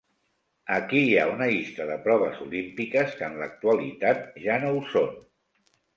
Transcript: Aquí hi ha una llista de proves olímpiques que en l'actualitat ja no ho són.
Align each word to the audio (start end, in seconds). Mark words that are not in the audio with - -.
Aquí 0.75 1.01
hi 1.09 1.11
ha 1.17 1.25
una 1.33 1.49
llista 1.51 1.85
de 1.91 1.97
proves 2.07 2.41
olímpiques 2.45 3.13
que 3.21 3.29
en 3.31 3.37
l'actualitat 3.43 4.25
ja 4.47 4.57
no 4.65 4.73
ho 4.79 4.85
són. 4.95 5.13